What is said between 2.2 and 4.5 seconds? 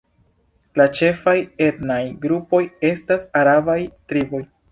grupoj estas arabaj triboj.